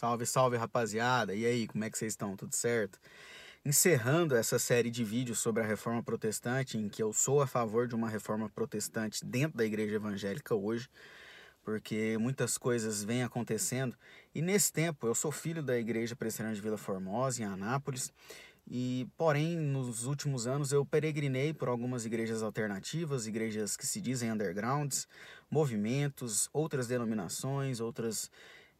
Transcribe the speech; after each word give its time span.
Salve, 0.00 0.24
salve 0.24 0.56
rapaziada! 0.56 1.34
E 1.34 1.44
aí, 1.44 1.66
como 1.66 1.84
é 1.84 1.90
que 1.90 1.98
vocês 1.98 2.14
estão? 2.14 2.34
Tudo 2.34 2.54
certo? 2.54 2.98
Encerrando 3.62 4.34
essa 4.34 4.58
série 4.58 4.90
de 4.90 5.04
vídeos 5.04 5.40
sobre 5.40 5.62
a 5.62 5.66
reforma 5.66 6.02
protestante, 6.02 6.78
em 6.78 6.88
que 6.88 7.02
eu 7.02 7.12
sou 7.12 7.42
a 7.42 7.46
favor 7.46 7.86
de 7.86 7.94
uma 7.94 8.08
reforma 8.08 8.48
protestante 8.48 9.22
dentro 9.22 9.58
da 9.58 9.64
igreja 9.66 9.96
evangélica 9.96 10.54
hoje, 10.54 10.88
porque 11.62 12.16
muitas 12.16 12.56
coisas 12.56 13.04
vêm 13.04 13.22
acontecendo. 13.22 13.94
E 14.34 14.40
nesse 14.40 14.72
tempo, 14.72 15.06
eu 15.06 15.14
sou 15.14 15.30
filho 15.30 15.62
da 15.62 15.76
igreja 15.76 16.16
presbiteriana 16.16 16.56
de 16.56 16.62
Vila 16.62 16.78
Formosa, 16.78 17.42
em 17.42 17.44
Anápolis, 17.44 18.10
e 18.66 19.06
porém, 19.18 19.54
nos 19.58 20.06
últimos 20.06 20.46
anos 20.46 20.72
eu 20.72 20.82
peregrinei 20.86 21.52
por 21.52 21.68
algumas 21.68 22.06
igrejas 22.06 22.42
alternativas, 22.42 23.26
igrejas 23.26 23.76
que 23.76 23.86
se 23.86 24.00
dizem 24.00 24.32
undergrounds, 24.32 25.06
movimentos, 25.50 26.48
outras 26.54 26.86
denominações, 26.86 27.80
outras 27.80 28.30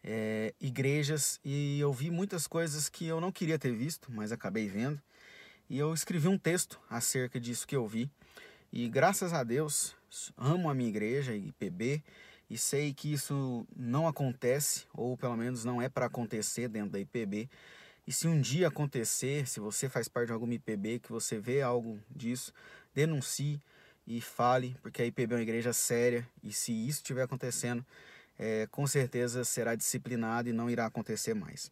é, 0.03 0.55
igrejas, 0.61 1.41
e 1.45 1.79
eu 1.81 1.93
vi 1.93 2.11
muitas 2.11 2.47
coisas 2.47 2.89
que 2.89 3.07
eu 3.07 3.21
não 3.21 3.31
queria 3.31 3.59
ter 3.59 3.73
visto, 3.73 4.11
mas 4.13 4.33
acabei 4.33 4.69
vendo. 4.69 5.01
E 5.69 5.79
eu 5.79 5.95
escrevi 5.95 6.29
um 6.29 6.39
texto 6.39 6.81
acerca 6.89 7.39
disso 7.39 7.67
que 7.67 7.77
eu 7.77 7.87
vi. 7.87 8.11
E 8.73 8.89
graças 8.89 9.33
a 9.33 9.45
Deus, 9.45 9.95
amo 10.37 10.69
a 10.69 10.75
minha 10.75 10.89
igreja, 10.89 11.35
IPB, 11.35 12.03
e 12.49 12.59
sei 12.59 12.93
que 12.93 13.13
isso 13.13 13.67
não 13.77 14.09
acontece, 14.09 14.85
ou 14.93 15.17
pelo 15.17 15.37
menos 15.37 15.65
não 15.65 15.81
é 15.81 15.89
para 15.89 16.07
acontecer 16.07 16.69
dentro 16.69 16.91
da 16.91 16.99
IPB 16.99 17.49
e 18.11 18.13
se 18.13 18.27
um 18.27 18.41
dia 18.41 18.67
acontecer, 18.67 19.47
se 19.47 19.61
você 19.61 19.89
faz 19.89 20.09
parte 20.09 20.27
de 20.27 20.33
alguma 20.33 20.55
IPB, 20.55 20.99
que 20.99 21.13
você 21.13 21.39
vê 21.39 21.63
algo 21.63 21.97
disso, 22.11 22.53
denuncie 22.93 23.63
e 24.05 24.21
fale, 24.21 24.77
porque 24.83 25.01
a 25.01 25.07
IPB 25.07 25.35
é 25.35 25.37
uma 25.37 25.43
igreja 25.43 25.73
séria 25.73 26.27
e 26.43 26.53
se 26.53 26.73
isso 26.73 26.99
estiver 26.99 27.23
acontecendo, 27.23 27.87
é, 28.43 28.67
com 28.71 28.87
certeza 28.87 29.45
será 29.45 29.75
disciplinado 29.75 30.49
e 30.49 30.53
não 30.53 30.71
irá 30.71 30.87
acontecer 30.87 31.35
mais. 31.35 31.71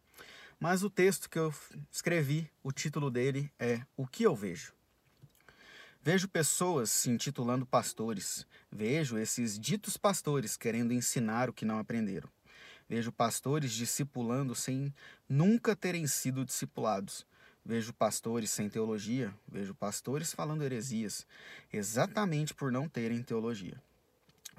Mas 0.59 0.83
o 0.83 0.89
texto 0.89 1.27
que 1.27 1.39
eu 1.39 1.51
escrevi, 1.91 2.47
o 2.61 2.71
título 2.71 3.09
dele 3.09 3.51
é 3.57 3.81
O 3.97 4.05
que 4.05 4.21
eu 4.21 4.35
vejo. 4.35 4.71
Vejo 5.99 6.27
pessoas 6.27 6.91
se 6.91 7.09
intitulando 7.09 7.65
pastores, 7.65 8.45
vejo 8.71 9.17
esses 9.17 9.57
ditos 9.57 9.97
pastores 9.97 10.55
querendo 10.55 10.93
ensinar 10.93 11.49
o 11.49 11.53
que 11.53 11.65
não 11.65 11.79
aprenderam. 11.79 12.29
Vejo 12.87 13.11
pastores 13.11 13.71
discipulando 13.71 14.53
sem 14.53 14.93
nunca 15.27 15.75
terem 15.75 16.05
sido 16.05 16.45
discipulados. 16.45 17.25
Vejo 17.65 17.93
pastores 17.93 18.51
sem 18.51 18.69
teologia, 18.69 19.33
vejo 19.47 19.73
pastores 19.73 20.33
falando 20.33 20.63
heresias, 20.63 21.25
exatamente 21.73 22.53
por 22.53 22.71
não 22.71 22.87
terem 22.87 23.21
teologia. 23.21 23.81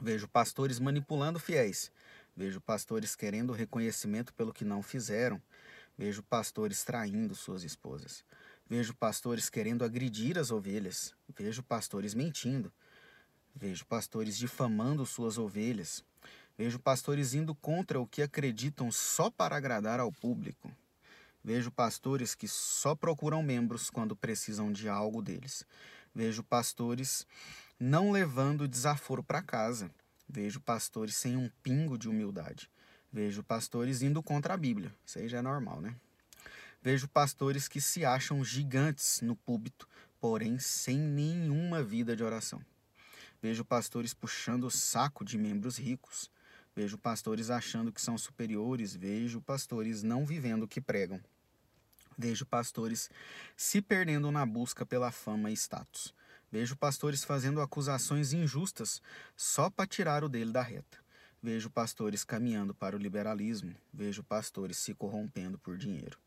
Vejo 0.00 0.26
pastores 0.28 0.78
manipulando 0.78 1.38
fiéis, 1.38 1.92
vejo 2.36 2.60
pastores 2.60 3.14
querendo 3.14 3.52
reconhecimento 3.52 4.32
pelo 4.34 4.52
que 4.52 4.64
não 4.64 4.82
fizeram, 4.82 5.40
vejo 5.96 6.22
pastores 6.22 6.82
traindo 6.82 7.34
suas 7.34 7.62
esposas, 7.62 8.24
vejo 8.68 8.94
pastores 8.94 9.50
querendo 9.50 9.84
agredir 9.84 10.38
as 10.38 10.50
ovelhas, 10.50 11.14
vejo 11.38 11.62
pastores 11.62 12.14
mentindo, 12.14 12.72
vejo 13.54 13.84
pastores 13.84 14.38
difamando 14.38 15.04
suas 15.04 15.36
ovelhas, 15.36 16.04
Vejo 16.60 16.78
pastores 16.78 17.32
indo 17.32 17.54
contra 17.54 17.98
o 17.98 18.06
que 18.06 18.20
acreditam 18.20 18.92
só 18.92 19.30
para 19.30 19.56
agradar 19.56 19.98
ao 19.98 20.12
público. 20.12 20.70
Vejo 21.42 21.70
pastores 21.70 22.34
que 22.34 22.46
só 22.46 22.94
procuram 22.94 23.42
membros 23.42 23.88
quando 23.88 24.14
precisam 24.14 24.70
de 24.70 24.86
algo 24.86 25.22
deles. 25.22 25.64
Vejo 26.14 26.42
pastores 26.42 27.26
não 27.80 28.10
levando 28.10 28.68
desaforo 28.68 29.22
para 29.22 29.40
casa. 29.40 29.90
Vejo 30.28 30.60
pastores 30.60 31.16
sem 31.16 31.34
um 31.34 31.50
pingo 31.62 31.96
de 31.96 32.10
humildade. 32.10 32.70
Vejo 33.10 33.42
pastores 33.42 34.02
indo 34.02 34.22
contra 34.22 34.52
a 34.52 34.56
Bíblia. 34.56 34.94
Isso 35.04 35.18
aí 35.18 35.26
já 35.26 35.38
é 35.38 35.42
normal, 35.42 35.80
né? 35.80 35.96
Vejo 36.82 37.08
pastores 37.08 37.66
que 37.66 37.80
se 37.80 38.04
acham 38.04 38.44
gigantes 38.44 39.22
no 39.22 39.34
púlpito, 39.34 39.88
porém 40.20 40.58
sem 40.58 40.98
nenhuma 40.98 41.82
vida 41.82 42.14
de 42.14 42.22
oração. 42.22 42.62
Vejo 43.42 43.64
pastores 43.64 44.12
puxando 44.12 44.64
o 44.64 44.70
saco 44.70 45.24
de 45.24 45.38
membros 45.38 45.78
ricos. 45.78 46.30
Vejo 46.76 46.98
pastores 46.98 47.50
achando 47.50 47.90
que 47.90 48.00
são 48.00 48.16
superiores, 48.16 48.94
vejo 48.94 49.40
pastores 49.40 50.02
não 50.02 50.26
vivendo 50.26 50.64
o 50.64 50.68
que 50.68 50.80
pregam. 50.80 51.20
Vejo 52.16 52.44
pastores 52.44 53.10
se 53.56 53.80
perdendo 53.80 54.30
na 54.30 54.44
busca 54.44 54.84
pela 54.84 55.10
fama 55.10 55.50
e 55.50 55.54
status. 55.54 56.14
Vejo 56.50 56.76
pastores 56.76 57.24
fazendo 57.24 57.60
acusações 57.60 58.32
injustas 58.32 59.00
só 59.36 59.70
para 59.70 59.86
tirar 59.86 60.24
o 60.24 60.28
dele 60.28 60.52
da 60.52 60.62
reta. 60.62 60.98
Vejo 61.42 61.70
pastores 61.70 62.24
caminhando 62.24 62.74
para 62.74 62.96
o 62.96 62.98
liberalismo. 62.98 63.74
Vejo 63.92 64.22
pastores 64.22 64.76
se 64.76 64.92
corrompendo 64.92 65.58
por 65.58 65.78
dinheiro. 65.78 66.18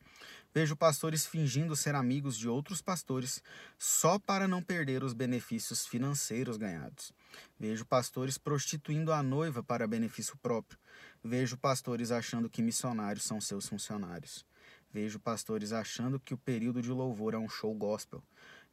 Vejo 0.54 0.76
pastores 0.76 1.26
fingindo 1.26 1.76
ser 1.76 1.94
amigos 1.94 2.38
de 2.38 2.48
outros 2.48 2.82
pastores 2.82 3.42
só 3.78 4.18
para 4.18 4.48
não 4.48 4.62
perder 4.62 5.04
os 5.04 5.14
benefícios 5.14 5.86
financeiros 5.86 6.58
ganhados. 6.58 7.12
Vejo 7.60 7.86
pastores 7.86 8.38
prostituindo 8.38 9.12
a 9.12 9.22
noiva 9.22 9.62
para 9.62 9.88
benefício 9.88 10.38
próprio. 10.38 10.80
Vejo 11.24 11.58
pastores 11.58 12.12
achando 12.12 12.50
que 12.50 12.62
missionários 12.62 13.26
são 13.26 13.42
seus 13.42 13.68
funcionários. 13.68 14.46
Vejo 14.92 15.20
pastores 15.20 15.72
achando 15.72 16.20
que 16.20 16.36
o 16.36 16.38
período 16.38 16.82
de 16.82 16.92
louvor 16.92 17.34
é 17.34 17.38
um 17.38 17.50
show 17.50 17.74
gospel. 17.74 18.24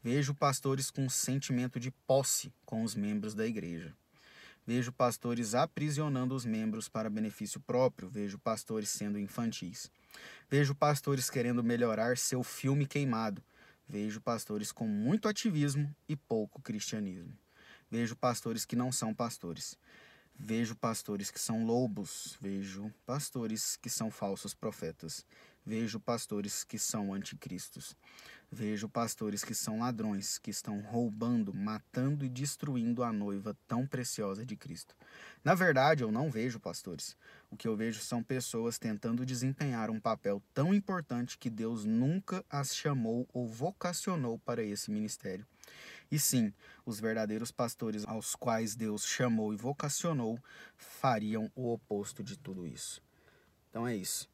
Vejo 0.02 0.34
pastores 0.34 0.90
com 0.90 1.08
sentimento 1.08 1.78
de 1.78 1.90
posse 2.06 2.52
com 2.64 2.82
os 2.82 2.94
membros 2.94 3.34
da 3.34 3.46
igreja. 3.46 3.94
Vejo 4.66 4.92
pastores 4.92 5.54
aprisionando 5.54 6.34
os 6.34 6.44
membros 6.44 6.88
para 6.88 7.10
benefício 7.10 7.60
próprio. 7.60 8.08
Vejo 8.08 8.38
pastores 8.38 8.88
sendo 8.88 9.18
infantis. 9.18 9.90
Vejo 10.48 10.74
pastores 10.74 11.28
querendo 11.28 11.62
melhorar 11.62 12.16
seu 12.16 12.42
filme 12.42 12.86
queimado. 12.86 13.42
Vejo 13.86 14.20
pastores 14.20 14.72
com 14.72 14.86
muito 14.86 15.28
ativismo 15.28 15.94
e 16.08 16.16
pouco 16.16 16.62
cristianismo. 16.62 17.36
Vejo 17.90 18.16
pastores 18.16 18.64
que 18.64 18.76
não 18.76 18.92
são 18.92 19.12
pastores. 19.12 19.76
Vejo 20.42 20.74
pastores 20.74 21.30
que 21.30 21.38
são 21.38 21.66
lobos. 21.66 22.38
Vejo 22.40 22.90
pastores 23.04 23.76
que 23.76 23.90
são 23.90 24.10
falsos 24.10 24.54
profetas. 24.54 25.26
Vejo 25.66 26.00
pastores 26.00 26.64
que 26.64 26.78
são 26.78 27.12
anticristos. 27.12 27.94
Vejo 28.50 28.88
pastores 28.88 29.44
que 29.44 29.54
são 29.54 29.80
ladrões, 29.80 30.38
que 30.38 30.50
estão 30.50 30.80
roubando, 30.80 31.52
matando 31.52 32.24
e 32.24 32.28
destruindo 32.28 33.04
a 33.04 33.12
noiva 33.12 33.54
tão 33.68 33.86
preciosa 33.86 34.44
de 34.44 34.56
Cristo. 34.56 34.96
Na 35.44 35.54
verdade, 35.54 36.02
eu 36.02 36.10
não 36.10 36.30
vejo 36.30 36.58
pastores. 36.58 37.14
O 37.50 37.56
que 37.56 37.68
eu 37.68 37.76
vejo 37.76 38.00
são 38.00 38.22
pessoas 38.22 38.78
tentando 38.78 39.26
desempenhar 39.26 39.90
um 39.90 40.00
papel 40.00 40.42
tão 40.54 40.72
importante 40.72 41.36
que 41.36 41.50
Deus 41.50 41.84
nunca 41.84 42.42
as 42.48 42.74
chamou 42.74 43.28
ou 43.32 43.46
vocacionou 43.46 44.38
para 44.38 44.62
esse 44.62 44.90
ministério. 44.90 45.46
E 46.10 46.18
sim, 46.18 46.52
os 46.84 46.98
verdadeiros 46.98 47.52
pastores 47.52 48.04
aos 48.06 48.34
quais 48.34 48.74
Deus 48.74 49.06
chamou 49.06 49.52
e 49.52 49.56
vocacionou 49.56 50.38
fariam 50.76 51.50
o 51.54 51.72
oposto 51.72 52.22
de 52.22 52.36
tudo 52.36 52.66
isso. 52.66 53.00
Então 53.68 53.86
é 53.86 53.94
isso. 53.94 54.28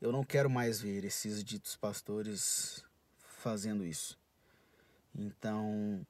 Eu 0.00 0.12
não 0.12 0.24
quero 0.24 0.48
mais 0.48 0.80
ver 0.80 1.04
esses 1.04 1.42
ditos 1.42 1.76
pastores 1.76 2.84
fazendo 3.18 3.84
isso. 3.84 4.18
Então, 5.14 6.06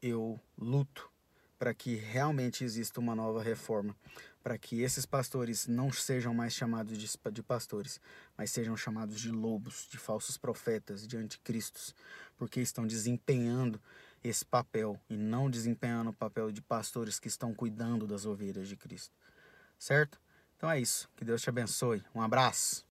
eu 0.00 0.40
luto 0.56 1.10
para 1.64 1.72
que 1.72 1.94
realmente 1.94 2.62
exista 2.62 3.00
uma 3.00 3.16
nova 3.16 3.42
reforma, 3.42 3.96
para 4.42 4.58
que 4.58 4.82
esses 4.82 5.06
pastores 5.06 5.66
não 5.66 5.90
sejam 5.90 6.34
mais 6.34 6.52
chamados 6.52 6.98
de, 6.98 7.10
de, 7.32 7.42
pastores, 7.42 7.98
mas 8.36 8.50
sejam 8.50 8.76
chamados 8.76 9.18
de 9.18 9.30
lobos, 9.30 9.88
de 9.90 9.96
falsos 9.96 10.36
profetas, 10.36 11.06
de 11.06 11.16
anticristos, 11.16 11.94
porque 12.36 12.60
estão 12.60 12.86
desempenhando 12.86 13.80
esse 14.22 14.44
papel 14.44 15.00
e 15.08 15.16
não 15.16 15.48
desempenhando 15.48 16.10
o 16.10 16.12
papel 16.12 16.52
de 16.52 16.60
pastores 16.60 17.18
que 17.18 17.28
estão 17.28 17.54
cuidando 17.54 18.06
das 18.06 18.26
ovelhas 18.26 18.68
de 18.68 18.76
Cristo. 18.76 19.14
Certo? 19.78 20.20
Então 20.58 20.70
é 20.70 20.78
isso. 20.78 21.08
Que 21.16 21.24
Deus 21.24 21.40
te 21.40 21.48
abençoe. 21.48 22.04
Um 22.14 22.20
abraço. 22.20 22.84